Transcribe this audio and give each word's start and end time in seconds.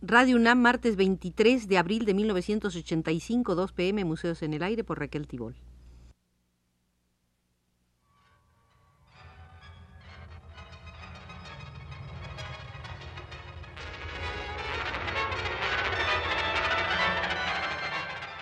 Radio 0.00 0.36
UNAM, 0.36 0.60
martes 0.60 0.94
23 0.94 1.66
de 1.66 1.76
abril 1.76 2.04
de 2.04 2.14
1985, 2.14 3.56
2 3.56 3.72
pm, 3.72 4.04
Museos 4.04 4.42
en 4.44 4.54
el 4.54 4.62
Aire, 4.62 4.84
por 4.84 5.00
Raquel 5.00 5.26
Tibol. 5.26 5.56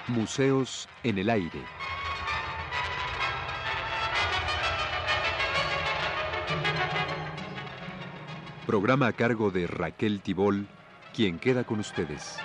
Museos 0.09 0.91
en 1.05 1.17
el 1.17 1.31
Aire. 1.31 1.63
Programa 8.67 9.07
a 9.07 9.13
cargo 9.15 9.51
de 9.51 9.67
Raquel 9.67 10.21
Tibol, 10.21 10.69
quien 11.17 11.39
queda 11.39 11.65
con 11.65 11.81
ustedes. 11.81 12.37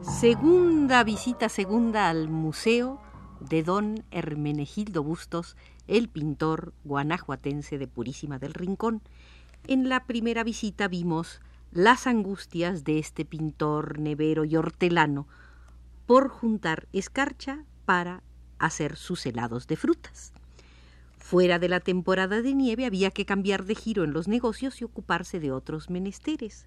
Segunda 0.00 1.04
visita 1.04 1.50
segunda 1.50 2.08
al 2.08 2.30
Museo 2.30 3.02
de 3.40 3.62
don 3.62 4.02
Hermenegildo 4.10 5.02
Bustos, 5.02 5.56
el 5.86 6.08
pintor 6.08 6.72
guanajuatense 6.84 7.76
de 7.76 7.86
Purísima 7.86 8.38
del 8.38 8.54
Rincón. 8.54 9.02
En 9.66 9.90
la 9.90 10.06
primera 10.06 10.42
visita 10.42 10.88
vimos 10.88 11.42
las 11.70 12.06
angustias 12.06 12.84
de 12.84 12.98
este 12.98 13.24
pintor 13.24 13.98
nevero 13.98 14.44
y 14.44 14.56
hortelano 14.56 15.26
por 16.06 16.28
juntar 16.28 16.88
escarcha 16.92 17.64
para 17.84 18.22
hacer 18.58 18.96
sus 18.96 19.24
helados 19.26 19.66
de 19.66 19.76
frutas. 19.76 20.32
Fuera 21.18 21.58
de 21.58 21.68
la 21.68 21.80
temporada 21.80 22.42
de 22.42 22.54
nieve 22.54 22.86
había 22.86 23.10
que 23.10 23.26
cambiar 23.26 23.64
de 23.64 23.74
giro 23.74 24.04
en 24.04 24.12
los 24.12 24.28
negocios 24.28 24.80
y 24.80 24.84
ocuparse 24.84 25.40
de 25.40 25.52
otros 25.52 25.90
menesteres 25.90 26.66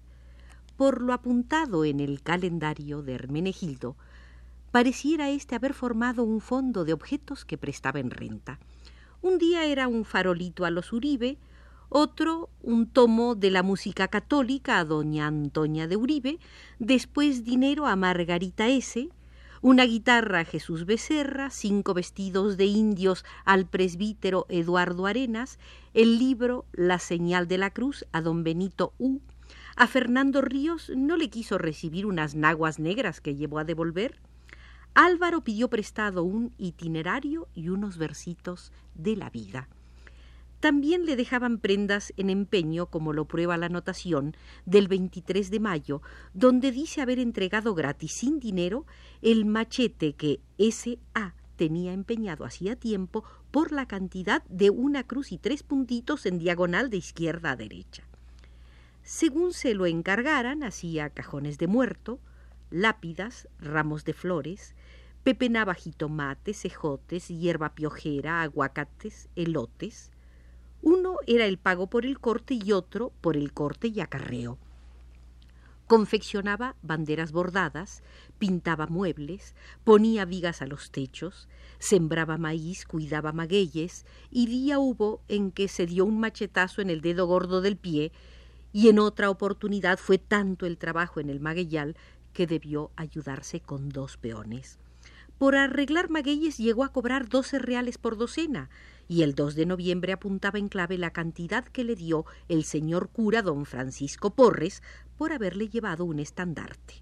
por 0.76 1.02
lo 1.02 1.12
apuntado 1.12 1.84
en 1.84 2.00
el 2.00 2.22
calendario 2.22 3.02
de 3.02 3.14
Hermenegildo, 3.14 3.96
pareciera 4.70 5.30
éste 5.30 5.54
haber 5.54 5.74
formado 5.74 6.24
un 6.24 6.40
fondo 6.40 6.84
de 6.84 6.92
objetos 6.92 7.44
que 7.44 7.58
prestaba 7.58 8.00
en 8.00 8.10
renta. 8.10 8.58
Un 9.20 9.38
día 9.38 9.64
era 9.64 9.86
un 9.86 10.04
farolito 10.04 10.64
a 10.64 10.70
los 10.70 10.92
Uribe, 10.92 11.38
otro 11.94 12.48
un 12.62 12.86
tomo 12.86 13.34
de 13.34 13.50
la 13.50 13.62
música 13.62 14.08
católica 14.08 14.78
a 14.78 14.84
doña 14.84 15.26
Antonia 15.26 15.86
de 15.86 15.96
Uribe, 15.96 16.38
después 16.78 17.44
dinero 17.44 17.86
a 17.86 17.96
Margarita 17.96 18.68
S., 18.68 19.10
una 19.60 19.84
guitarra 19.84 20.40
a 20.40 20.44
Jesús 20.44 20.86
Becerra, 20.86 21.50
cinco 21.50 21.92
vestidos 21.92 22.56
de 22.56 22.64
indios 22.64 23.24
al 23.44 23.66
presbítero 23.66 24.46
Eduardo 24.48 25.06
Arenas, 25.06 25.58
el 25.92 26.18
libro 26.18 26.64
La 26.72 26.98
señal 26.98 27.46
de 27.46 27.58
la 27.58 27.70
cruz 27.70 28.06
a 28.10 28.22
don 28.22 28.42
Benito 28.42 28.94
U., 28.98 29.20
a 29.76 29.86
Fernando 29.86 30.40
Ríos 30.40 30.90
no 30.96 31.16
le 31.16 31.28
quiso 31.28 31.58
recibir 31.58 32.06
unas 32.06 32.34
naguas 32.34 32.78
negras 32.78 33.20
que 33.20 33.36
llevó 33.36 33.58
a 33.58 33.64
devolver. 33.64 34.18
Álvaro 34.94 35.42
pidió 35.42 35.68
prestado 35.68 36.24
un 36.24 36.52
itinerario 36.58 37.48
y 37.54 37.68
unos 37.68 37.98
versitos 37.98 38.72
de 38.94 39.16
la 39.16 39.30
vida. 39.30 39.68
También 40.62 41.06
le 41.06 41.16
dejaban 41.16 41.58
prendas 41.58 42.12
en 42.16 42.30
empeño, 42.30 42.86
como 42.86 43.12
lo 43.12 43.24
prueba 43.24 43.56
la 43.56 43.66
anotación 43.66 44.36
del 44.64 44.86
23 44.86 45.50
de 45.50 45.58
mayo, 45.58 46.02
donde 46.34 46.70
dice 46.70 47.00
haber 47.00 47.18
entregado 47.18 47.74
gratis 47.74 48.12
sin 48.12 48.38
dinero 48.38 48.86
el 49.22 49.44
machete 49.44 50.12
que 50.12 50.38
S.A. 50.58 51.34
tenía 51.56 51.92
empeñado 51.92 52.44
hacía 52.44 52.76
tiempo 52.76 53.24
por 53.50 53.72
la 53.72 53.88
cantidad 53.88 54.44
de 54.44 54.70
una 54.70 55.02
cruz 55.02 55.32
y 55.32 55.38
tres 55.38 55.64
puntitos 55.64 56.26
en 56.26 56.38
diagonal 56.38 56.90
de 56.90 56.98
izquierda 56.98 57.50
a 57.50 57.56
derecha. 57.56 58.04
Según 59.02 59.54
se 59.54 59.74
lo 59.74 59.86
encargaran, 59.86 60.62
hacía 60.62 61.10
cajones 61.10 61.58
de 61.58 61.66
muerto, 61.66 62.20
lápidas, 62.70 63.48
ramos 63.58 64.04
de 64.04 64.12
flores, 64.12 64.76
pepenaba 65.24 65.74
jitomates, 65.74 66.64
ejotes, 66.64 67.26
hierba 67.26 67.74
piojera, 67.74 68.42
aguacates, 68.42 69.28
elotes. 69.34 70.12
Uno 70.82 71.16
era 71.26 71.46
el 71.46 71.58
pago 71.58 71.86
por 71.86 72.04
el 72.04 72.18
corte 72.18 72.58
y 72.62 72.72
otro 72.72 73.12
por 73.20 73.36
el 73.36 73.52
corte 73.52 73.88
y 73.88 74.00
acarreo. 74.00 74.58
Confeccionaba 75.86 76.74
banderas 76.82 77.32
bordadas, 77.32 78.02
pintaba 78.38 78.86
muebles, 78.86 79.54
ponía 79.84 80.24
vigas 80.24 80.60
a 80.62 80.66
los 80.66 80.90
techos, 80.90 81.48
sembraba 81.78 82.38
maíz, 82.38 82.84
cuidaba 82.84 83.32
magueyes, 83.32 84.06
y 84.30 84.46
día 84.46 84.78
hubo 84.78 85.20
en 85.28 85.52
que 85.52 85.68
se 85.68 85.86
dio 85.86 86.04
un 86.04 86.18
machetazo 86.18 86.82
en 86.82 86.90
el 86.90 87.00
dedo 87.00 87.26
gordo 87.26 87.60
del 87.60 87.76
pie 87.76 88.10
y 88.72 88.88
en 88.88 88.98
otra 88.98 89.30
oportunidad 89.30 89.98
fue 89.98 90.18
tanto 90.18 90.66
el 90.66 90.78
trabajo 90.78 91.20
en 91.20 91.28
el 91.28 91.40
magueyal 91.40 91.96
que 92.32 92.46
debió 92.46 92.90
ayudarse 92.96 93.60
con 93.60 93.90
dos 93.90 94.16
peones. 94.16 94.78
Por 95.38 95.56
arreglar 95.56 96.08
magueyes 96.08 96.56
llegó 96.58 96.84
a 96.84 96.92
cobrar 96.92 97.28
doce 97.28 97.58
reales 97.58 97.98
por 97.98 98.16
docena, 98.16 98.70
y 99.12 99.22
el 99.22 99.34
2 99.34 99.56
de 99.56 99.66
noviembre 99.66 100.14
apuntaba 100.14 100.58
en 100.58 100.70
clave 100.70 100.96
la 100.96 101.12
cantidad 101.12 101.66
que 101.66 101.84
le 101.84 101.96
dio 101.96 102.24
el 102.48 102.64
señor 102.64 103.10
cura 103.10 103.42
don 103.42 103.66
Francisco 103.66 104.34
Porres 104.34 104.82
por 105.18 105.32
haberle 105.32 105.68
llevado 105.68 106.06
un 106.06 106.18
estandarte. 106.18 106.94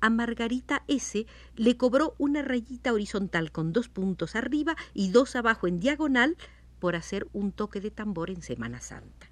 A 0.00 0.10
Margarita 0.10 0.82
S. 0.88 1.26
le 1.54 1.76
cobró 1.76 2.16
una 2.18 2.42
rayita 2.42 2.92
horizontal 2.92 3.52
con 3.52 3.72
dos 3.72 3.88
puntos 3.88 4.34
arriba 4.34 4.74
y 4.94 5.10
dos 5.10 5.36
abajo 5.36 5.68
en 5.68 5.78
diagonal 5.78 6.36
por 6.80 6.96
hacer 6.96 7.28
un 7.32 7.52
toque 7.52 7.80
de 7.80 7.92
tambor 7.92 8.30
en 8.30 8.42
Semana 8.42 8.80
Santa. 8.80 9.30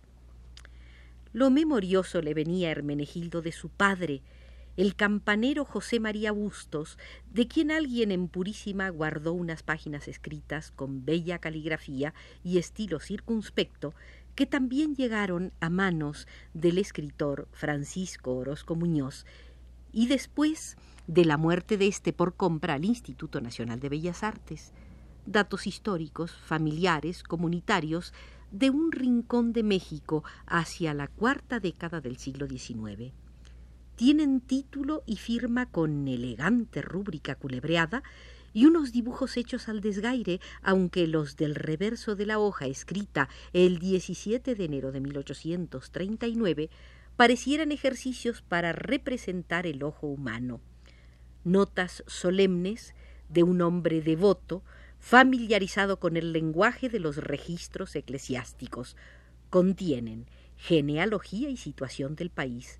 Lo 1.32 1.50
memorioso 1.50 2.22
le 2.22 2.34
venía 2.34 2.68
a 2.68 2.70
Hermenegildo 2.70 3.42
de 3.42 3.50
su 3.50 3.68
padre, 3.68 4.22
el 4.76 4.94
campanero 4.94 5.64
José 5.64 6.00
María 6.00 6.32
Bustos, 6.32 6.98
de 7.30 7.48
quien 7.48 7.70
alguien 7.70 8.10
en 8.10 8.28
Purísima 8.28 8.88
guardó 8.90 9.32
unas 9.32 9.62
páginas 9.62 10.08
escritas 10.08 10.70
con 10.70 11.04
bella 11.04 11.38
caligrafía 11.38 12.12
y 12.44 12.58
estilo 12.58 13.00
circunspecto, 13.00 13.94
que 14.34 14.46
también 14.46 14.94
llegaron 14.94 15.52
a 15.60 15.70
manos 15.70 16.28
del 16.52 16.78
escritor 16.78 17.48
Francisco 17.52 18.34
Orozco 18.36 18.74
Muñoz, 18.74 19.24
y 19.92 20.08
después 20.08 20.76
de 21.06 21.24
la 21.24 21.38
muerte 21.38 21.78
de 21.78 21.86
éste 21.86 22.12
por 22.12 22.34
compra 22.34 22.74
al 22.74 22.84
Instituto 22.84 23.40
Nacional 23.40 23.80
de 23.80 23.88
Bellas 23.88 24.22
Artes. 24.22 24.72
Datos 25.24 25.66
históricos, 25.66 26.32
familiares, 26.32 27.22
comunitarios, 27.22 28.12
de 28.50 28.70
un 28.70 28.92
rincón 28.92 29.52
de 29.52 29.62
México 29.62 30.22
hacia 30.46 30.94
la 30.94 31.08
cuarta 31.08 31.60
década 31.60 32.00
del 32.00 32.16
siglo 32.16 32.46
XIX. 32.46 33.12
Tienen 33.96 34.42
título 34.42 35.02
y 35.06 35.16
firma 35.16 35.70
con 35.70 36.06
elegante 36.06 36.82
rúbrica 36.82 37.34
culebreada 37.34 38.02
y 38.52 38.66
unos 38.66 38.92
dibujos 38.92 39.38
hechos 39.38 39.70
al 39.70 39.80
desgaire, 39.80 40.38
aunque 40.62 41.06
los 41.06 41.36
del 41.36 41.54
reverso 41.54 42.14
de 42.14 42.26
la 42.26 42.38
hoja 42.38 42.66
escrita 42.66 43.30
el 43.54 43.78
17 43.78 44.54
de 44.54 44.64
enero 44.64 44.92
de 44.92 45.00
1839 45.00 46.68
parecieran 47.16 47.72
ejercicios 47.72 48.42
para 48.42 48.72
representar 48.72 49.66
el 49.66 49.82
ojo 49.82 50.06
humano. 50.08 50.60
Notas 51.44 52.04
solemnes 52.06 52.94
de 53.30 53.44
un 53.44 53.62
hombre 53.62 54.02
devoto 54.02 54.62
familiarizado 54.98 55.98
con 55.98 56.18
el 56.18 56.34
lenguaje 56.34 56.90
de 56.90 57.00
los 57.00 57.16
registros 57.16 57.96
eclesiásticos. 57.96 58.94
Contienen 59.48 60.26
genealogía 60.58 61.48
y 61.48 61.56
situación 61.56 62.14
del 62.14 62.28
país. 62.28 62.78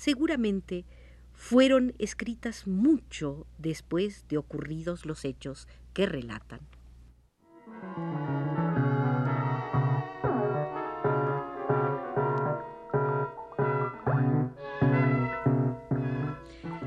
Seguramente 0.00 0.86
fueron 1.34 1.94
escritas 1.98 2.66
mucho 2.66 3.46
después 3.58 4.26
de 4.28 4.38
ocurridos 4.38 5.04
los 5.04 5.26
hechos 5.26 5.68
que 5.92 6.06
relatan. 6.06 6.60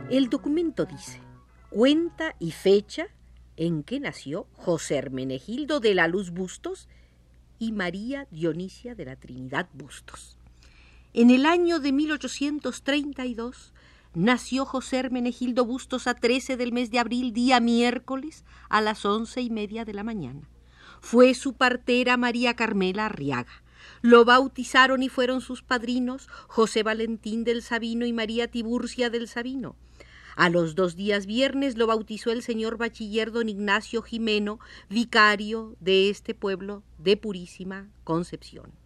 El 0.09 0.29
documento 0.31 0.85
dice, 0.85 1.19
cuenta 1.69 2.35
y 2.39 2.49
fecha 2.49 3.09
en 3.57 3.83
que 3.83 3.99
nació 3.99 4.47
José 4.53 4.95
Hermenegildo 4.95 5.79
de 5.79 5.93
la 5.93 6.07
Luz 6.07 6.31
Bustos 6.31 6.89
y 7.59 7.73
María 7.73 8.27
Dionisia 8.31 8.95
de 8.95 9.05
la 9.05 9.17
Trinidad 9.17 9.69
Bustos. 9.73 10.39
En 11.15 11.29
el 11.29 11.45
año 11.45 11.79
de 11.79 11.91
1832 11.91 13.71
nació 14.15 14.65
José 14.65 14.97
Hermenegildo 14.97 15.63
Bustos 15.63 16.07
a 16.07 16.15
13 16.15 16.57
del 16.57 16.71
mes 16.71 16.89
de 16.89 16.97
abril, 16.97 17.33
día 17.33 17.59
miércoles, 17.59 18.45
a 18.67 18.81
las 18.81 19.05
once 19.05 19.39
y 19.39 19.51
media 19.51 19.85
de 19.85 19.93
la 19.93 20.03
mañana. 20.03 20.49
Fue 21.01 21.35
su 21.35 21.53
partera 21.53 22.17
María 22.17 22.55
Carmela 22.55 23.05
Arriaga. 23.05 23.61
Lo 24.01 24.25
bautizaron 24.25 25.03
y 25.03 25.09
fueron 25.09 25.41
sus 25.41 25.61
padrinos 25.61 26.29
José 26.47 26.81
Valentín 26.81 27.43
del 27.43 27.61
Sabino 27.61 28.07
y 28.07 28.13
María 28.13 28.47
Tiburcia 28.47 29.11
del 29.11 29.27
Sabino. 29.27 29.75
A 30.35 30.49
los 30.49 30.73
dos 30.73 30.95
días 30.95 31.27
viernes 31.27 31.77
lo 31.77 31.85
bautizó 31.85 32.31
el 32.31 32.41
señor 32.41 32.77
bachiller 32.77 33.31
don 33.31 33.49
Ignacio 33.49 34.01
Jimeno, 34.01 34.59
vicario 34.89 35.75
de 35.79 36.09
este 36.09 36.33
pueblo 36.33 36.81
de 36.97 37.17
Purísima 37.17 37.87
Concepción. 38.03 38.82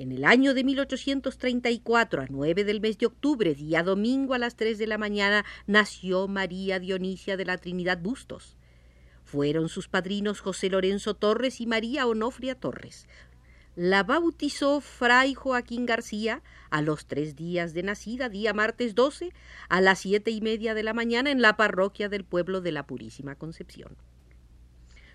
En 0.00 0.12
el 0.12 0.24
año 0.24 0.54
de 0.54 0.64
1834, 0.64 2.22
a 2.22 2.26
9 2.30 2.64
del 2.64 2.80
mes 2.80 2.96
de 2.96 3.04
octubre, 3.04 3.54
día 3.54 3.82
domingo 3.82 4.32
a 4.32 4.38
las 4.38 4.56
3 4.56 4.78
de 4.78 4.86
la 4.86 4.96
mañana, 4.96 5.44
nació 5.66 6.26
María 6.26 6.78
Dionisia 6.78 7.36
de 7.36 7.44
la 7.44 7.58
Trinidad 7.58 7.98
Bustos. 7.98 8.56
Fueron 9.24 9.68
sus 9.68 9.88
padrinos 9.88 10.40
José 10.40 10.70
Lorenzo 10.70 11.12
Torres 11.12 11.60
y 11.60 11.66
María 11.66 12.06
Onofria 12.06 12.54
Torres. 12.54 13.08
La 13.76 14.02
bautizó 14.02 14.80
Fray 14.80 15.34
Joaquín 15.34 15.84
García 15.84 16.42
a 16.70 16.80
los 16.80 17.04
tres 17.04 17.36
días 17.36 17.74
de 17.74 17.82
nacida, 17.82 18.30
día 18.30 18.54
martes 18.54 18.94
12, 18.94 19.34
a 19.68 19.82
las 19.82 19.98
siete 19.98 20.30
y 20.30 20.40
media 20.40 20.72
de 20.72 20.82
la 20.82 20.94
mañana 20.94 21.30
en 21.30 21.42
la 21.42 21.58
parroquia 21.58 22.08
del 22.08 22.24
pueblo 22.24 22.62
de 22.62 22.72
la 22.72 22.86
Purísima 22.86 23.34
Concepción. 23.34 23.98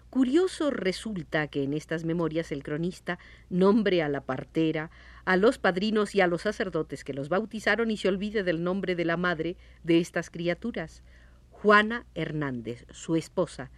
Curioso 0.09 0.71
resulta 0.71 1.47
que 1.47 1.63
en 1.63 1.73
estas 1.73 2.05
memorias 2.05 2.51
el 2.51 2.63
cronista 2.63 3.19
nombre 3.49 4.01
a 4.01 4.07
la 4.07 4.21
partera, 4.21 4.89
a 5.25 5.35
los 5.35 5.57
padrinos 5.57 6.15
y 6.15 6.21
a 6.21 6.27
los 6.27 6.43
sacerdotes 6.43 7.03
que 7.03 7.13
los 7.13 7.27
bautizaron 7.27 7.91
y 7.91 7.97
se 7.97 8.07
olvide 8.07 8.43
del 8.43 8.63
nombre 8.63 8.95
de 8.95 9.03
la 9.03 9.17
madre 9.17 9.57
de 9.83 9.99
estas 9.99 10.29
criaturas, 10.29 11.03
Juana 11.51 12.05
Hernández, 12.15 12.85
su 12.91 13.15
esposa, 13.15 13.71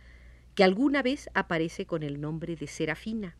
que 0.54 0.64
alguna 0.64 1.02
vez 1.02 1.30
aparece 1.34 1.86
con 1.86 2.04
el 2.04 2.20
nombre 2.20 2.56
de 2.56 2.68
Serafina. 2.68 3.36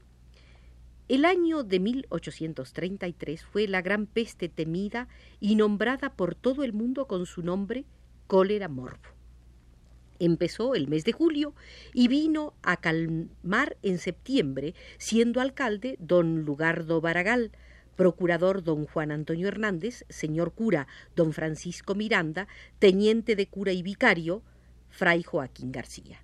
El 1.08 1.26
año 1.26 1.64
de 1.64 1.80
1833 1.80 3.44
fue 3.44 3.68
la 3.68 3.82
gran 3.82 4.08
peste 4.08 4.50
temida 4.50 5.08
y 5.40 5.56
nombrada 5.56 6.14
por 6.16 6.36
todo 6.36 6.64
el 6.64 6.74
mundo 6.74 7.08
con 7.08 7.26
su 7.26 7.44
nombre 7.44 7.86
cólera 8.28 8.68
morbo. 8.68 9.17
Empezó 10.20 10.74
el 10.74 10.88
mes 10.88 11.04
de 11.04 11.12
julio 11.12 11.54
y 11.94 12.08
vino 12.08 12.54
a 12.64 12.78
calmar 12.78 13.78
en 13.84 14.00
septiembre, 14.00 14.74
siendo 14.98 15.42
alcalde 15.42 15.98
don 16.00 16.44
Lugardo 16.44 17.02
Baragal, 17.02 17.52
procurador 17.96 18.64
don 18.64 18.86
Juan 18.86 19.12
Antonio 19.12 19.48
Hernández, 19.48 20.06
señor 20.10 20.54
cura 20.54 20.88
don 21.16 21.34
Francisco 21.34 21.94
Miranda, 21.94 22.48
teniente 22.80 23.36
de 23.36 23.48
cura 23.48 23.74
y 23.74 23.84
vicario, 23.84 24.42
fray 24.90 25.22
Joaquín 25.24 25.72
García. 25.72 26.22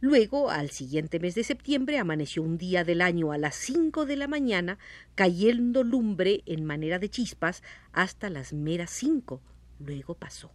Luego, 0.00 0.50
al 0.50 0.70
siguiente 0.70 1.18
mes 1.18 1.34
de 1.34 1.44
septiembre, 1.44 1.98
amaneció 1.98 2.42
un 2.42 2.58
día 2.58 2.84
del 2.84 3.00
año 3.00 3.32
a 3.32 3.38
las 3.38 3.54
cinco 3.54 4.06
de 4.06 4.16
la 4.16 4.28
mañana, 4.28 4.78
cayendo 5.14 5.82
lumbre 5.82 6.42
en 6.46 6.64
manera 6.64 6.98
de 6.98 7.08
chispas 7.08 7.62
hasta 7.92 8.28
las 8.28 8.52
meras 8.52 8.90
cinco. 8.90 9.40
Luego 9.78 10.14
pasó. 10.14 10.52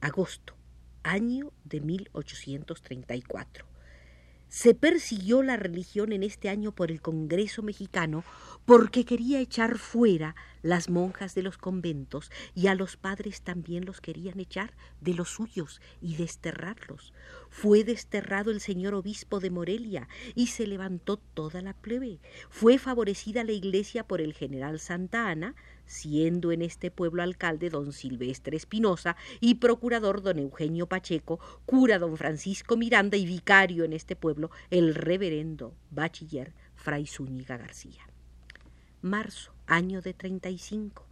Agosto 0.00 0.56
año 1.02 1.52
de 1.64 1.80
1834. 1.80 3.66
Se 4.48 4.74
persiguió 4.74 5.42
la 5.42 5.56
religión 5.56 6.12
en 6.12 6.22
este 6.22 6.50
año 6.50 6.72
por 6.72 6.90
el 6.90 7.00
Congreso 7.00 7.62
mexicano 7.62 8.22
porque 8.66 9.04
quería 9.04 9.40
echar 9.40 9.78
fuera 9.78 10.36
las 10.62 10.88
monjas 10.88 11.34
de 11.34 11.42
los 11.42 11.58
conventos 11.58 12.30
y 12.54 12.68
a 12.68 12.74
los 12.74 12.96
padres 12.96 13.42
también 13.42 13.84
los 13.84 14.00
querían 14.00 14.40
echar 14.40 14.72
de 15.00 15.14
los 15.14 15.30
suyos 15.30 15.80
y 16.00 16.16
desterrarlos. 16.16 17.12
Fue 17.50 17.84
desterrado 17.84 18.50
el 18.50 18.60
señor 18.60 18.94
obispo 18.94 19.40
de 19.40 19.50
Morelia 19.50 20.08
y 20.34 20.46
se 20.48 20.66
levantó 20.66 21.16
toda 21.16 21.60
la 21.62 21.74
plebe. 21.74 22.20
Fue 22.48 22.78
favorecida 22.78 23.44
la 23.44 23.52
iglesia 23.52 24.06
por 24.06 24.20
el 24.20 24.32
general 24.32 24.80
Santa 24.80 25.28
Ana, 25.28 25.54
siendo 25.84 26.52
en 26.52 26.62
este 26.62 26.90
pueblo 26.90 27.22
alcalde 27.22 27.68
don 27.68 27.92
Silvestre 27.92 28.56
Espinosa 28.56 29.16
y 29.40 29.56
procurador 29.56 30.22
don 30.22 30.38
Eugenio 30.38 30.86
Pacheco, 30.86 31.40
cura 31.66 31.98
don 31.98 32.16
Francisco 32.16 32.76
Miranda 32.76 33.16
y 33.16 33.26
vicario 33.26 33.84
en 33.84 33.92
este 33.92 34.16
pueblo 34.16 34.50
el 34.70 34.94
reverendo 34.94 35.74
bachiller 35.90 36.54
Fray 36.74 37.06
Zúñiga 37.06 37.58
García 37.58 38.06
marzo, 39.02 39.51
año 39.72 40.02
de 40.02 40.12
35. 40.12 41.06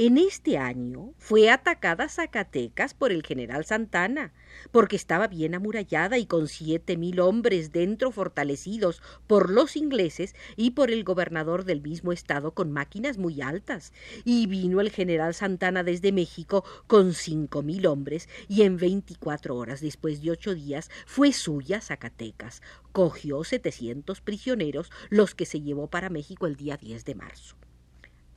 En 0.00 0.16
este 0.16 0.58
año 0.58 1.12
fue 1.18 1.50
atacada 1.50 2.08
Zacatecas 2.08 2.94
por 2.94 3.10
el 3.10 3.24
general 3.24 3.64
Santana, 3.64 4.32
porque 4.70 4.94
estaba 4.94 5.26
bien 5.26 5.56
amurallada 5.56 6.18
y 6.18 6.26
con 6.26 6.46
siete 6.46 6.96
mil 6.96 7.18
hombres 7.18 7.72
dentro 7.72 8.12
fortalecidos 8.12 9.02
por 9.26 9.50
los 9.50 9.74
ingleses 9.74 10.36
y 10.54 10.70
por 10.70 10.92
el 10.92 11.02
gobernador 11.02 11.64
del 11.64 11.80
mismo 11.80 12.12
estado 12.12 12.54
con 12.54 12.70
máquinas 12.70 13.18
muy 13.18 13.42
altas. 13.42 13.92
Y 14.24 14.46
vino 14.46 14.80
el 14.80 14.92
general 14.92 15.34
Santana 15.34 15.82
desde 15.82 16.12
México 16.12 16.64
con 16.86 17.12
cinco 17.14 17.64
mil 17.64 17.84
hombres 17.88 18.28
y 18.46 18.62
en 18.62 18.76
veinticuatro 18.76 19.56
horas 19.56 19.80
después 19.80 20.22
de 20.22 20.30
ocho 20.30 20.54
días 20.54 20.92
fue 21.06 21.32
suya 21.32 21.80
Zacatecas. 21.80 22.62
Cogió 22.92 23.42
setecientos 23.42 24.20
prisioneros, 24.20 24.92
los 25.10 25.34
que 25.34 25.44
se 25.44 25.60
llevó 25.60 25.88
para 25.88 26.08
México 26.08 26.46
el 26.46 26.54
día 26.54 26.76
10 26.76 27.04
de 27.04 27.14
marzo 27.16 27.56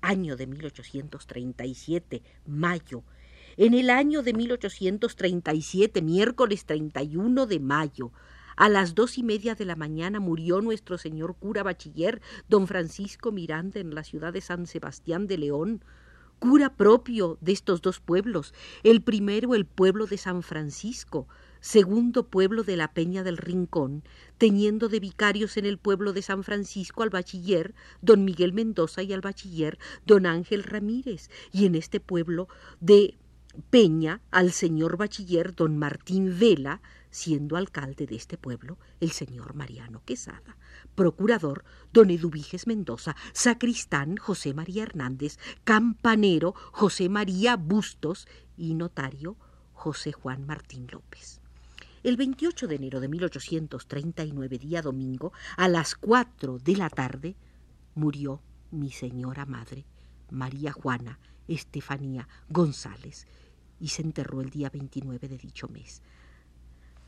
año 0.01 0.35
de 0.35 0.47
1837, 0.47 2.21
mayo. 2.45 3.03
En 3.57 3.73
el 3.73 3.89
año 3.89 4.23
de 4.23 4.33
1837, 4.33 6.01
miércoles 6.01 6.65
31 6.65 7.45
de 7.45 7.59
mayo, 7.59 8.11
a 8.55 8.69
las 8.69 8.95
dos 8.95 9.17
y 9.17 9.23
media 9.23 9.55
de 9.55 9.65
la 9.65 9.75
mañana 9.75 10.19
murió 10.19 10.61
nuestro 10.61 10.97
señor 10.97 11.35
cura 11.35 11.63
bachiller, 11.63 12.21
don 12.47 12.67
Francisco 12.67 13.31
Miranda, 13.31 13.79
en 13.79 13.95
la 13.95 14.03
ciudad 14.03 14.33
de 14.33 14.41
San 14.41 14.67
Sebastián 14.67 15.27
de 15.27 15.37
León, 15.37 15.83
cura 16.39 16.75
propio 16.75 17.37
de 17.41 17.51
estos 17.51 17.81
dos 17.81 17.99
pueblos, 17.99 18.53
el 18.83 19.01
primero 19.01 19.53
el 19.53 19.65
pueblo 19.65 20.07
de 20.07 20.17
San 20.17 20.43
Francisco, 20.43 21.27
segundo 21.61 22.27
pueblo 22.27 22.63
de 22.63 22.75
la 22.75 22.93
Peña 22.93 23.23
del 23.23 23.37
Rincón, 23.37 24.03
teniendo 24.37 24.89
de 24.89 24.99
vicarios 24.99 25.55
en 25.57 25.65
el 25.65 25.77
pueblo 25.77 26.11
de 26.11 26.23
San 26.23 26.43
Francisco 26.43 27.03
al 27.03 27.11
bachiller 27.11 27.73
don 28.01 28.25
Miguel 28.25 28.51
Mendoza 28.51 29.03
y 29.03 29.13
al 29.13 29.21
bachiller 29.21 29.79
don 30.05 30.25
Ángel 30.25 30.63
Ramírez, 30.63 31.29
y 31.51 31.65
en 31.65 31.75
este 31.75 31.99
pueblo 31.99 32.47
de 32.79 33.17
Peña 33.69 34.21
al 34.31 34.51
señor 34.51 34.97
bachiller 34.97 35.53
don 35.55 35.77
Martín 35.77 36.37
Vela, 36.39 36.81
siendo 37.09 37.57
alcalde 37.57 38.07
de 38.07 38.15
este 38.15 38.37
pueblo 38.37 38.77
el 39.01 39.11
señor 39.11 39.53
Mariano 39.53 40.01
Quesada, 40.05 40.57
procurador 40.95 41.65
don 41.91 42.09
Eduviges 42.09 42.65
Mendoza, 42.65 43.15
sacristán 43.33 44.15
José 44.15 44.53
María 44.53 44.83
Hernández, 44.83 45.37
campanero 45.65 46.55
José 46.71 47.09
María 47.09 47.57
Bustos 47.57 48.27
y 48.57 48.73
notario 48.73 49.35
José 49.73 50.13
Juan 50.13 50.45
Martín 50.45 50.87
López. 50.89 51.40
El 52.03 52.17
28 52.17 52.67
de 52.67 52.75
enero 52.75 52.99
de 52.99 53.07
1839, 53.07 54.57
día 54.57 54.81
domingo, 54.81 55.33
a 55.55 55.67
las 55.67 55.93
cuatro 55.93 56.57
de 56.57 56.75
la 56.75 56.89
tarde, 56.89 57.35
murió 57.93 58.41
mi 58.71 58.89
señora 58.89 59.45
madre, 59.45 59.85
María 60.31 60.71
Juana 60.71 61.19
Estefanía 61.47 62.27
González, 62.49 63.27
y 63.79 63.89
se 63.89 64.01
enterró 64.01 64.41
el 64.41 64.49
día 64.49 64.71
29 64.71 65.27
de 65.27 65.37
dicho 65.37 65.67
mes. 65.67 66.01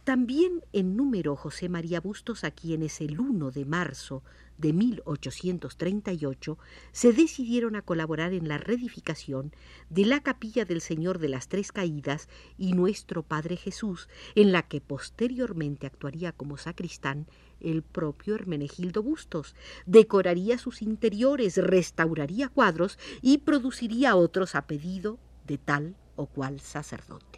También 0.03 0.65
en 0.73 0.97
número 0.97 1.37
José 1.37 1.69
María 1.69 2.01
Bustos, 2.01 2.43
a 2.43 2.51
quienes 2.51 2.99
el 2.99 3.21
1 3.21 3.51
de 3.51 3.63
marzo 3.63 4.21
de 4.57 4.73
1838 4.73 6.57
se 6.91 7.13
decidieron 7.13 7.77
a 7.77 7.83
colaborar 7.83 8.33
en 8.33 8.49
la 8.49 8.57
reedificación 8.57 9.53
de 9.89 10.05
la 10.05 10.21
capilla 10.21 10.65
del 10.65 10.81
Señor 10.81 11.19
de 11.19 11.29
las 11.29 11.47
Tres 11.47 11.71
Caídas 11.71 12.27
y 12.57 12.73
Nuestro 12.73 13.23
Padre 13.23 13.55
Jesús, 13.55 14.09
en 14.35 14.51
la 14.51 14.63
que 14.63 14.81
posteriormente 14.81 15.87
actuaría 15.87 16.33
como 16.33 16.57
sacristán 16.57 17.25
el 17.61 17.81
propio 17.81 18.35
Hermenegildo 18.35 19.03
Bustos, 19.03 19.55
decoraría 19.85 20.57
sus 20.57 20.81
interiores, 20.81 21.55
restauraría 21.55 22.49
cuadros 22.49 22.99
y 23.21 23.37
produciría 23.37 24.17
otros 24.17 24.55
a 24.55 24.67
pedido 24.67 25.17
de 25.47 25.57
tal 25.57 25.95
o 26.17 26.25
cual 26.25 26.59
sacerdote. 26.59 27.32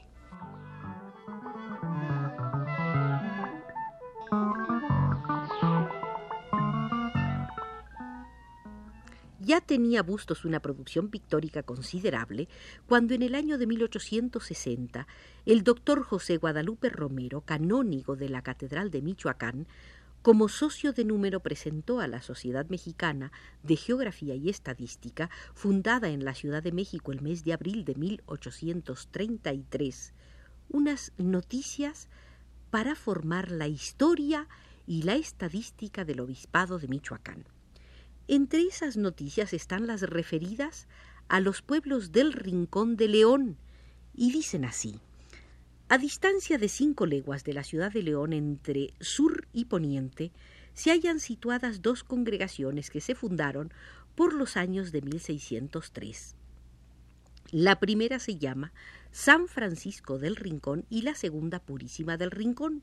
Ya 9.45 9.61
tenía 9.61 10.01
Bustos 10.01 10.43
una 10.43 10.59
producción 10.59 11.09
pictórica 11.09 11.61
considerable 11.61 12.49
cuando 12.87 13.13
en 13.13 13.21
el 13.21 13.35
año 13.35 13.59
de 13.59 13.67
1860 13.67 15.05
el 15.45 15.63
doctor 15.63 16.01
José 16.01 16.37
Guadalupe 16.37 16.89
Romero, 16.89 17.41
canónigo 17.41 18.15
de 18.15 18.27
la 18.27 18.41
Catedral 18.41 18.89
de 18.89 19.03
Michoacán, 19.03 19.67
como 20.23 20.49
socio 20.49 20.93
de 20.93 21.05
número 21.05 21.41
presentó 21.41 21.99
a 21.99 22.07
la 22.07 22.23
Sociedad 22.23 22.65
Mexicana 22.69 23.31
de 23.61 23.75
Geografía 23.75 24.33
y 24.33 24.49
Estadística, 24.49 25.29
fundada 25.53 26.09
en 26.09 26.25
la 26.25 26.33
Ciudad 26.33 26.63
de 26.63 26.71
México 26.71 27.11
el 27.11 27.21
mes 27.21 27.43
de 27.43 27.53
abril 27.53 27.85
de 27.85 27.93
1833, 27.93 30.13
unas 30.69 31.11
noticias 31.19 32.09
para 32.71 32.95
formar 32.95 33.51
la 33.51 33.67
historia 33.67 34.47
y 34.87 35.03
la 35.03 35.13
estadística 35.13 36.03
del 36.03 36.21
Obispado 36.21 36.79
de 36.79 36.87
Michoacán. 36.87 37.45
Entre 38.27 38.61
esas 38.63 38.97
noticias 38.97 39.53
están 39.53 39.87
las 39.87 40.01
referidas 40.01 40.87
a 41.27 41.39
los 41.39 41.61
pueblos 41.61 42.11
del 42.11 42.33
Rincón 42.33 42.97
de 42.97 43.07
León, 43.07 43.57
y 44.15 44.31
dicen 44.31 44.65
así. 44.65 44.99
A 45.89 45.97
distancia 45.97 46.57
de 46.57 46.67
cinco 46.67 47.05
leguas 47.05 47.43
de 47.43 47.53
la 47.53 47.63
ciudad 47.63 47.91
de 47.91 48.01
León 48.01 48.33
entre 48.33 48.93
sur 48.99 49.47
y 49.53 49.65
poniente, 49.65 50.31
se 50.73 50.91
hallan 50.91 51.19
situadas 51.19 51.81
dos 51.81 52.03
congregaciones 52.03 52.89
que 52.89 53.01
se 53.01 53.13
fundaron 53.13 53.71
por 54.15 54.33
los 54.33 54.57
años 54.57 54.91
de 54.91 55.01
1603. 55.01 56.35
La 57.51 57.79
primera 57.79 58.17
se 58.17 58.37
llama 58.37 58.73
San 59.11 59.47
Francisco 59.47 60.17
del 60.17 60.35
Rincón 60.35 60.85
y 60.89 61.03
la 61.03 61.13
segunda 61.13 61.59
Purísima 61.59 62.17
del 62.17 62.31
Rincón. 62.31 62.81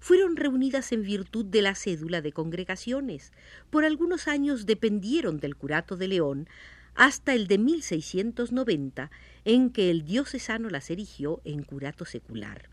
Fueron 0.00 0.36
reunidas 0.36 0.92
en 0.92 1.02
virtud 1.02 1.44
de 1.44 1.62
la 1.62 1.74
cédula 1.74 2.20
de 2.20 2.32
congregaciones. 2.32 3.32
Por 3.70 3.84
algunos 3.84 4.28
años 4.28 4.66
dependieron 4.66 5.38
del 5.38 5.56
curato 5.56 5.96
de 5.96 6.08
León 6.08 6.48
hasta 6.94 7.32
el 7.32 7.46
de 7.46 7.58
1690, 7.58 9.10
en 9.44 9.70
que 9.70 9.90
el 9.90 10.04
diocesano 10.04 10.68
las 10.68 10.90
erigió 10.90 11.40
en 11.44 11.62
curato 11.62 12.04
secular. 12.04 12.68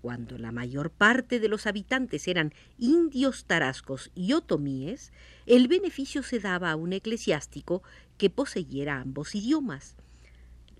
Cuando 0.00 0.36
la 0.36 0.50
mayor 0.50 0.90
parte 0.90 1.38
de 1.38 1.48
los 1.48 1.66
habitantes 1.66 2.26
eran 2.26 2.52
indios 2.78 3.44
tarascos 3.44 4.10
y 4.14 4.32
otomíes, 4.32 5.12
el 5.46 5.68
beneficio 5.68 6.22
se 6.22 6.40
daba 6.40 6.72
a 6.72 6.76
un 6.76 6.92
eclesiástico 6.92 7.82
que 8.18 8.30
poseyera 8.30 9.00
ambos 9.00 9.34
idiomas. 9.34 9.96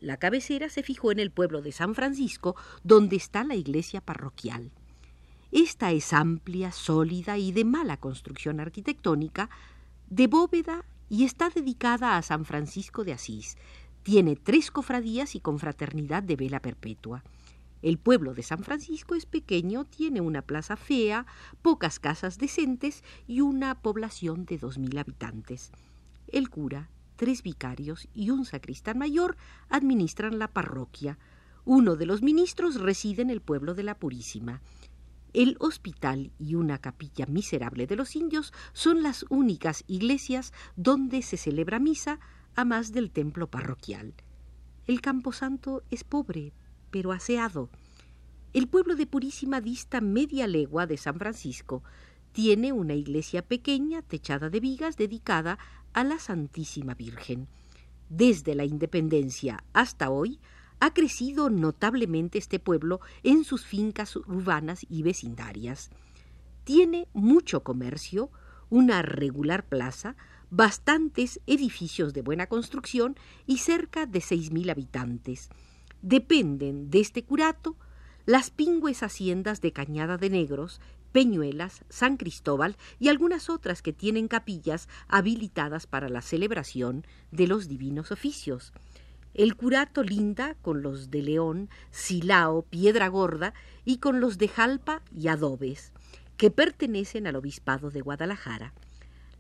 La 0.01 0.17
cabecera 0.17 0.69
se 0.69 0.83
fijó 0.83 1.13
en 1.13 1.21
el 1.21 1.31
pueblo 1.31 1.63
de 1.63 1.71
San 1.71 1.95
Francisco, 1.95 2.57
donde 2.83 3.15
está 3.15 3.45
la 3.45 3.55
iglesia 3.55 4.01
parroquial. 4.01 4.73
Esta 5.53 5.91
es 5.91 6.15
amplia, 6.15 6.73
sólida 6.73 7.37
y 7.37 7.53
de 7.53 7.67
mala 7.67 7.99
construcción 7.99 8.59
arquitectónica, 8.59 9.51
de 10.09 10.27
bóveda 10.27 10.87
y 11.11 11.25
está 11.25 11.51
dedicada 11.51 12.17
a 12.17 12.23
San 12.23 12.47
Francisco 12.47 13.05
de 13.05 13.13
Asís. 13.13 13.59
Tiene 14.03 14.35
tres 14.35 14.71
cofradías 14.71 15.35
y 15.35 15.41
confraternidad 15.41 16.23
de 16.23 16.37
vela 16.37 16.61
perpetua. 16.61 17.23
El 17.83 17.99
pueblo 17.99 18.33
de 18.33 18.43
San 18.43 18.65
Francisco 18.65 19.15
es 19.15 19.27
pequeño, 19.27 19.85
tiene 19.85 20.23
una 20.23 20.41
plaza 20.41 20.77
fea, 20.77 21.27
pocas 21.61 21.99
casas 21.99 22.39
decentes 22.39 23.05
y 23.27 23.43
una 23.43 23.75
población 23.75 24.47
de 24.47 24.57
dos 24.57 24.79
mil 24.79 24.97
habitantes. 24.97 25.71
El 26.29 26.49
cura, 26.49 26.89
tres 27.17 27.43
vicarios 27.43 28.09
y 28.15 28.31
un 28.31 28.47
sacristán 28.47 28.97
mayor 28.97 29.37
administran 29.69 30.39
la 30.39 30.49
parroquia. 30.49 31.19
Uno 31.67 31.95
de 31.97 32.07
los 32.07 32.23
ministros 32.23 32.81
reside 32.81 33.21
en 33.21 33.29
el 33.29 33.43
pueblo 33.43 33.75
de 33.75 33.83
la 33.83 33.99
Purísima. 33.99 34.63
El 35.33 35.57
hospital 35.61 36.31
y 36.39 36.57
una 36.57 36.79
capilla 36.79 37.25
miserable 37.27 37.87
de 37.87 37.97
los 37.97 38.17
indios 38.17 38.53
son 38.75 39.03
las 39.03 39.25
únicas 39.31 39.83
iglesias 39.87 40.53
donde 40.77 41.23
se 41.23 41.37
celebra 41.37 41.79
misa, 41.79 42.21
a 42.55 42.67
más 42.67 42.93
del 42.93 43.11
templo 43.11 43.47
parroquial. 43.47 44.13
El 44.87 45.01
camposanto 45.01 45.83
es 45.91 46.05
pobre, 46.05 46.53
pero 46.91 47.13
aseado. 47.13 47.71
El 48.53 48.69
pueblo 48.69 48.95
de 48.95 49.07
Purísima 49.07 49.63
dista 49.63 50.03
media 50.03 50.47
legua 50.47 50.87
de 50.87 50.99
San 50.99 51.19
Francisco. 51.19 51.83
Tiene 52.33 52.73
una 52.73 52.95
iglesia 52.95 53.41
pequeña, 53.41 54.03
techada 54.03 54.51
de 54.51 54.61
vigas, 54.61 54.99
dedicada 54.99 55.59
a 55.95 56.05
la 56.05 56.19
Santísima 56.19 56.95
Virgen. 56.95 57.49
Desde 58.11 58.55
la 58.55 58.67
independencia 58.67 59.65
hasta 59.73 60.11
hoy 60.11 60.39
ha 60.83 60.93
crecido 60.93 61.49
notablemente 61.49 62.39
este 62.39 62.59
pueblo 62.59 63.01
en 63.23 63.45
sus 63.45 63.65
fincas 63.65 64.17
urbanas 64.17 64.85
y 64.89 65.05
vecindarias. 65.05 65.91
Tiene 66.65 67.07
mucho 67.13 67.63
comercio, 67.63 68.33
una 68.69 69.01
regular 69.03 69.65
plaza, 69.65 70.17
bastantes 70.51 71.41
edificios 71.47 72.13
de 72.15 72.23
buena 72.23 72.49
construcción 72.49 73.15
y 73.47 73.59
cerca 73.59 74.07
de 74.07 74.21
seis 74.21 74.51
mil 74.51 74.69
habitantes. 74.71 75.51
Dependen 76.01 76.91
de 76.91 76.99
este 76.99 77.23
curato 77.23 77.77
las 78.27 78.51
pingües 78.51 79.05
haciendas 79.05 79.61
de 79.61 79.73
Cañada 79.73 80.17
de 80.17 80.31
Negros, 80.31 80.81
Peñuelas, 81.13 81.85
San 81.91 82.17
Cristóbal 82.17 82.77
y 82.99 83.07
algunas 83.07 83.51
otras 83.51 83.83
que 83.83 83.93
tienen 83.93 84.27
capillas 84.27 84.89
habilitadas 85.07 85.87
para 85.87 86.09
la 86.09 86.23
celebración 86.23 87.07
de 87.31 87.47
los 87.47 87.69
divinos 87.69 88.11
oficios. 88.11 88.73
El 89.35 89.57
curato 89.57 90.03
linda 90.03 90.57
con 90.61 90.83
los 90.83 91.11
de 91.11 91.23
León, 91.23 91.71
Silao, 91.91 92.63
Piedra 92.63 93.09
Gorda 93.09 93.55
y 93.85 93.97
con 93.97 94.21
los 94.21 94.37
de 94.37 94.49
Jalpa 94.49 95.03
y 95.11 95.29
Adobes, 95.29 95.93
que 96.37 96.51
pertenecen 96.51 97.27
al 97.27 97.37
obispado 97.37 97.91
de 97.91 98.03
Guadalajara. 98.03 98.75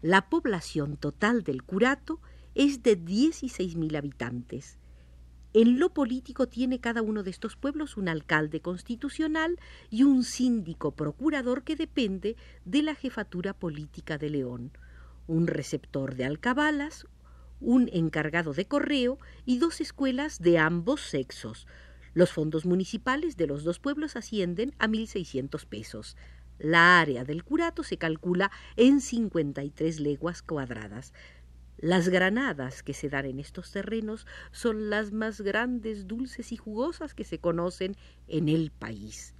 La 0.01 0.31
población 0.31 0.97
total 0.97 1.43
del 1.43 1.63
curato 1.63 2.21
es 2.55 2.83
de 2.83 2.97
dieciséis 2.97 3.77
mil 3.77 3.95
habitantes. 3.97 4.79
En 5.55 5.79
lo 5.79 5.91
político 5.91 6.49
tiene 6.49 6.81
cada 6.81 7.03
uno 7.03 7.23
de 7.23 7.31
estos 7.31 7.57
pueblos 7.57 7.99
un 7.99 8.09
alcalde 8.09 8.61
constitucional 8.61 9.59
y 9.91 10.05
un 10.05 10.25
síndico 10.25 10.93
procurador 10.93 11.63
que 11.63 11.77
depende 11.77 12.37
de 12.65 12.83
la 12.83 12.95
jefatura 12.95 13.53
política 13.53 14.17
de 14.17 14.31
León, 14.31 14.73
un 15.27 15.47
receptor 15.47 16.15
de 16.15 16.25
alcabalas, 16.25 17.07
un 17.63 17.89
encargado 17.93 18.53
de 18.53 18.67
correo 18.67 19.19
y 19.47 19.59
dos 19.59 19.81
escuelas 19.81 20.41
de 20.41 20.59
ambos 20.59 21.01
sexos. 21.01 21.67
Los 22.15 22.31
fondos 22.31 22.67
municipales 22.67 23.37
de 23.37 23.47
los 23.47 23.65
dos 23.65 23.79
pueblos 23.79 24.17
ascienden 24.17 24.75
a 24.79 24.89
1.600 24.89 25.67
pesos. 25.67 26.17
La 26.59 27.01
área 27.01 27.25
del 27.25 27.45
curato 27.45 27.83
se 27.83 27.97
calcula 27.97 28.51
en 28.77 29.01
53 29.01 30.01
leguas 30.01 30.43
cuadradas. 30.43 31.15
Las 31.79 32.09
granadas 32.09 32.83
que 32.83 32.95
se 32.95 33.09
dan 33.09 33.25
en 33.25 33.41
estos 33.41 33.73
terrenos 33.73 34.27
son 34.51 34.91
las 34.91 35.13
más 35.13 35.41
grandes, 35.41 36.07
dulces 36.07 36.53
y 36.53 36.57
jugosas 36.57 37.15
que 37.15 37.25
se 37.25 37.39
conocen 37.39 37.97
en 38.29 38.49
el 38.49 38.71
país. 38.71 39.35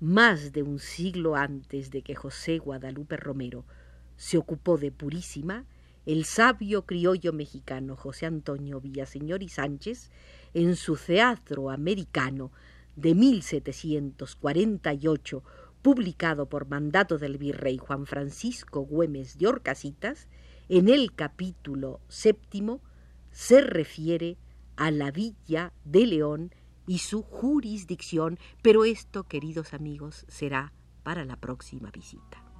Más 0.00 0.52
de 0.52 0.64
un 0.64 0.80
siglo 0.80 1.36
antes 1.36 1.90
de 1.90 2.02
que 2.02 2.16
José 2.16 2.58
Guadalupe 2.58 3.16
Romero 3.16 3.64
se 4.16 4.36
ocupó 4.36 4.78
de 4.78 4.90
Purísima, 4.90 5.64
el 6.04 6.24
sabio 6.24 6.84
criollo 6.84 7.32
mexicano 7.32 7.94
José 7.96 8.26
Antonio 8.26 8.80
Villaseñor 8.80 9.42
y 9.42 9.48
Sánchez, 9.48 10.10
en 10.54 10.76
su 10.76 10.96
teatro 10.96 11.70
americano 11.70 12.52
de 12.96 13.14
1748, 13.14 15.42
publicado 15.80 16.48
por 16.48 16.68
mandato 16.68 17.18
del 17.18 17.38
virrey 17.38 17.78
Juan 17.78 18.06
Francisco 18.06 18.80
Güemes 18.80 19.38
de 19.38 19.46
Orcasitas, 19.46 20.26
en 20.68 20.88
el 20.88 21.14
capítulo 21.14 22.00
séptimo 22.08 22.80
se 23.30 23.60
refiere 23.60 24.36
a 24.76 24.90
la 24.90 25.10
villa 25.10 25.72
de 25.84 26.06
León 26.06 26.54
y 26.86 26.98
su 26.98 27.22
jurisdicción, 27.22 28.38
pero 28.62 28.84
esto, 28.84 29.24
queridos 29.24 29.74
amigos, 29.74 30.24
será 30.28 30.72
para 31.02 31.24
la 31.24 31.36
próxima 31.36 31.90
visita. 31.90 32.51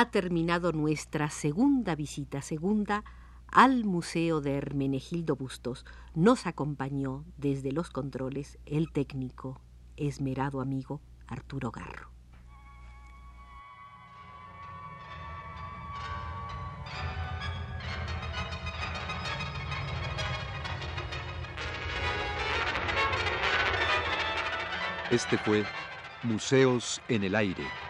Ha 0.00 0.10
terminado 0.10 0.72
nuestra 0.72 1.28
segunda 1.28 1.94
visita, 1.94 2.40
segunda 2.40 3.04
al 3.48 3.84
Museo 3.84 4.40
de 4.40 4.54
Hermenegildo 4.54 5.36
Bustos. 5.36 5.84
Nos 6.14 6.46
acompañó 6.46 7.26
desde 7.36 7.70
los 7.70 7.90
controles 7.90 8.58
el 8.64 8.90
técnico, 8.92 9.60
esmerado 9.98 10.62
amigo 10.62 11.02
Arturo 11.26 11.70
Garro. 11.70 12.08
Este 25.10 25.36
fue 25.36 25.66
Museos 26.22 27.02
en 27.08 27.24
el 27.24 27.34
Aire. 27.34 27.89